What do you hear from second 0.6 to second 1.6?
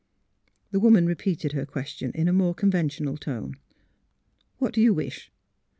The woman repeated